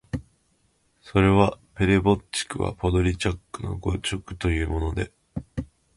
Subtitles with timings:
[1.03, 5.11] それは「ペレヴォッチクはポドリャッチクの誤植」というので、